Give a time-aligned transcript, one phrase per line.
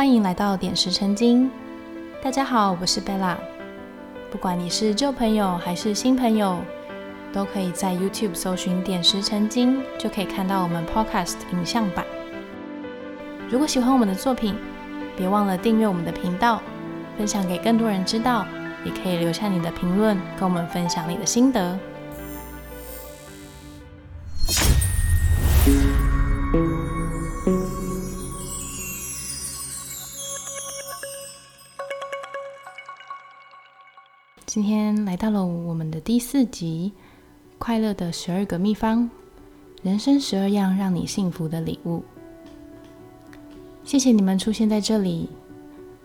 [0.00, 1.50] 欢迎来到点石成金。
[2.24, 3.38] 大家好，我是贝拉。
[4.30, 6.56] 不管你是旧朋友还是新朋友，
[7.34, 12.06] 都可以在 YouTube 搜寻“点石成金”，就可以看到我们 Podcast 影像版。
[13.50, 14.56] 如果喜欢我们的作品，
[15.18, 16.62] 别忘了订阅我们的频道，
[17.18, 18.46] 分享给更多人知道。
[18.86, 21.78] 也可以留下你的评论，跟我们分享你的心得。
[34.52, 36.92] 今天来到了我们的第四集
[37.56, 39.04] 《快乐的十二个秘方》，
[39.80, 42.02] 人生十二样让你幸福的礼物。
[43.84, 45.28] 谢谢你们出现在这里，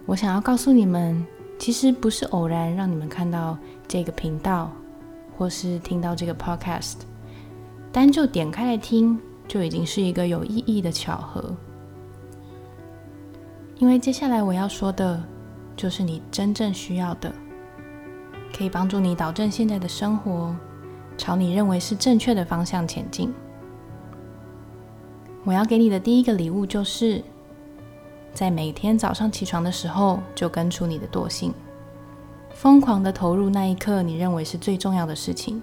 [0.06, 1.26] 我想要告诉你们。
[1.58, 4.72] 其实不是偶然让你们看到这个频道，
[5.36, 6.98] 或是听到这个 podcast，
[7.92, 11.52] 单就点开来听，就已经是一个有意义的巧合。
[13.80, 15.20] 因为接下来我要说的，
[15.76, 17.34] 就是你真正需要的，
[18.56, 20.56] 可以帮助你导正现在的生活，
[21.18, 23.34] 朝你认为是正确的方向前进。
[25.44, 27.24] 我要给你的第一个礼物就是。
[28.34, 31.54] 在每天早上起床的时候，就根除你的惰性，
[32.54, 35.62] 疯狂的投入那一刻你认为是最重要的事情。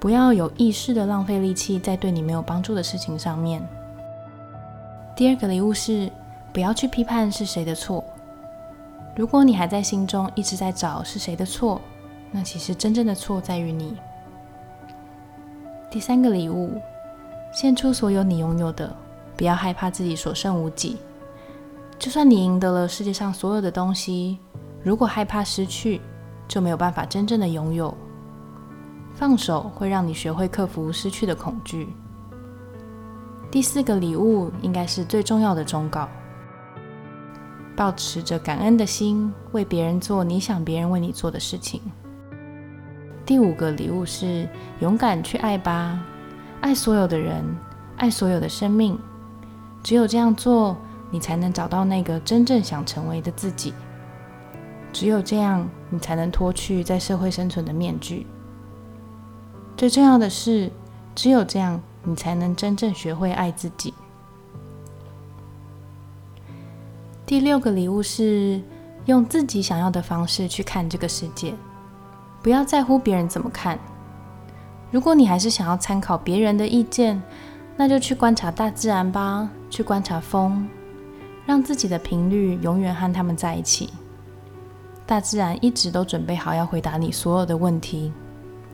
[0.00, 3.64] 不要有意识的浪费力气在对你没有帮助的事情上面。
[5.14, 6.10] 第二个礼物是，
[6.52, 8.02] 不要去批判是谁的错。
[9.14, 11.80] 如果你还在心中一直在找是谁的错，
[12.30, 13.96] 那其实真正的错在于你。
[15.90, 16.80] 第三个礼物，
[17.52, 18.94] 献出所有你拥有的，
[19.36, 20.96] 不要害怕自己所剩无几。
[21.98, 24.38] 就算你赢得了世界上所有的东西，
[24.82, 26.00] 如果害怕失去，
[26.48, 27.94] 就没有办法真正的拥有。
[29.14, 31.86] 放手会让你学会克服失去的恐惧。
[33.50, 36.08] 第四个礼物应该是最重要的忠告：
[37.76, 41.80] 保持着感恩的心，为别人做你想别人为你做的事情。
[43.24, 44.48] 第五个礼物是
[44.80, 46.00] 勇敢去爱吧，
[46.60, 47.44] 爱所有的人，
[47.96, 48.98] 爱所有的生命。
[49.82, 50.76] 只有这样做。
[51.14, 53.74] 你才能找到那个真正想成为的自己。
[54.94, 58.26] 只有这样，你才能脱去在社会生存的面具。
[59.76, 60.70] 最重要的是，
[61.14, 63.92] 只有这样，你才能真正学会爱自己。
[67.32, 68.60] 第六个礼物是
[69.06, 71.54] 用自己想要的方式去看这个世界，
[72.42, 73.78] 不要在乎别人怎么看。
[74.90, 77.22] 如果你还是想要参考别人的意见，
[77.74, 80.68] 那就去观察大自然吧，去观察风。
[81.46, 83.88] 让自己的频率永远和他们在一起。
[85.06, 88.12] 大自然一直都准备好要回答你所有的问题，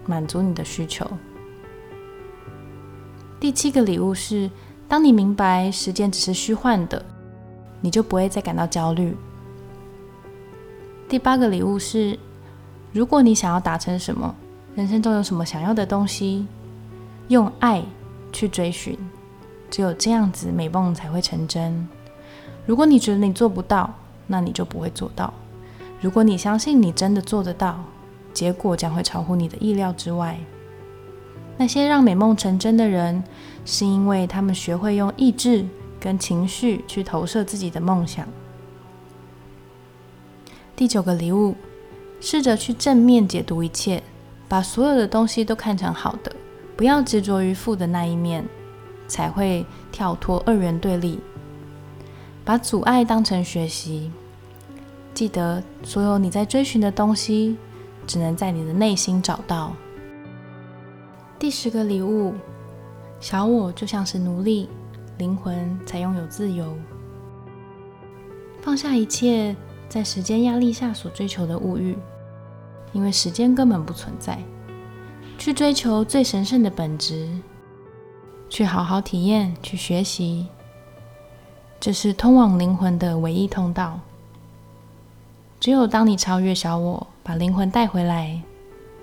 [0.04, 1.06] 满足你的需求。
[3.38, 4.50] 第七个礼物是：
[4.88, 7.00] 当你明白时间只是虚幻的，
[7.80, 9.16] 你就不会再感到焦虑。
[11.08, 12.18] 第八个礼物是：
[12.92, 14.34] 如果你想要达成什么，
[14.74, 16.46] 人生中有什么想要的东西，
[17.28, 17.82] 用爱
[18.32, 18.98] 去追寻，
[19.70, 21.88] 只有这样子，美梦才会成真。
[22.66, 23.92] 如果你觉得你做不到，
[24.26, 25.32] 那你就不会做到。
[26.00, 27.82] 如果你相信你真的做得到，
[28.34, 30.38] 结果将会超乎你的意料之外。
[31.56, 33.24] 那些让美梦成真的人，
[33.64, 35.66] 是因为他们学会用意志
[36.00, 38.26] 跟情绪去投射自己的梦想。
[40.74, 41.56] 第九个礼物，
[42.20, 44.02] 试着去正面解读一切，
[44.48, 46.34] 把所有的东西都看成好的，
[46.76, 48.44] 不要执着于负的那一面，
[49.08, 51.18] 才会跳脱二元对立。
[52.44, 54.10] 把阻碍当成学习，
[55.12, 57.56] 记得所有你在追寻的东西，
[58.06, 59.72] 只能在你的内心找到。
[61.38, 62.34] 第十个礼物，
[63.20, 64.68] 小我就像是奴隶，
[65.18, 66.74] 灵魂才拥有自由。
[68.60, 69.54] 放下一切
[69.88, 71.96] 在时间压力下所追求的物欲，
[72.92, 74.38] 因为时间根本不存在。
[75.36, 77.28] 去追求最神圣的本质，
[78.48, 80.48] 去好好体验，去学习。
[81.78, 84.00] 这是通往灵魂的唯一通道。
[85.60, 88.40] 只有当你超越小我，把灵魂带回来，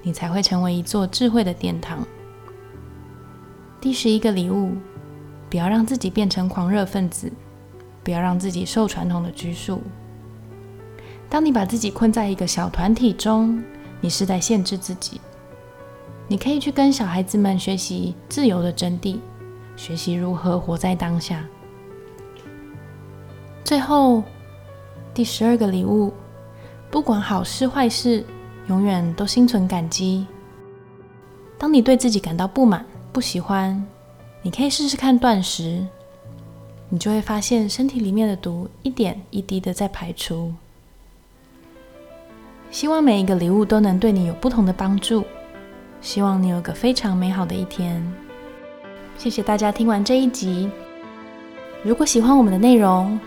[0.01, 2.05] 你才会成为一座智慧的殿堂。
[3.79, 4.73] 第十一个礼物：
[5.49, 7.31] 不要让自己变成狂热分子，
[8.03, 9.81] 不要让自己受传统的拘束。
[11.29, 13.63] 当你把自己困在一个小团体中，
[13.99, 15.19] 你是在限制自己。
[16.27, 19.19] 你可以去跟小孩子们学习自由的真谛，
[19.75, 21.45] 学习如何活在当下。
[23.63, 24.23] 最后，
[25.13, 26.11] 第十二个礼物，
[26.89, 28.23] 不管好事坏事，
[28.67, 30.25] 永远都心存感激。
[31.57, 33.83] 当你对自己感到不满、不喜欢，
[34.45, 35.83] 你可以试试看断食。
[36.87, 40.53] 你就会发现身体里面的毒一点一滴的在排出。
[42.69, 45.25] 希望每一个礼物都能对你有不同的帮助。
[45.99, 47.99] 希望你有个非常美好的一天。
[49.17, 50.69] 谢谢大家听完这一集。
[51.81, 53.19] 如果喜欢我们的内容，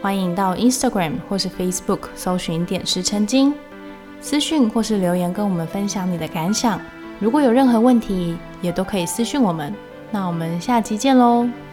[0.00, 3.52] 欢迎到 Instagram 或是 Facebook 搜寻“点石成金”，
[4.22, 6.80] 私讯或是留言跟我们分享你的感想。
[7.20, 9.74] 如果有任何问题，也都可以私讯我们。
[10.14, 11.63] 那我们下期见喽！